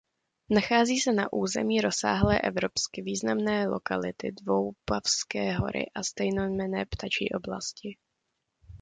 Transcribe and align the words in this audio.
Nachází 0.49 0.99
se 0.99 1.13
na 1.13 1.33
území 1.33 1.81
rozsáhlé 1.81 2.39
evropsky 2.41 3.01
významné 3.01 3.67
lokality 3.67 4.31
Doupovské 4.43 5.53
hory 5.53 5.85
a 5.95 6.03
stejnojmenné 6.03 6.85
ptačí 6.85 7.29
oblasti. 7.29 7.97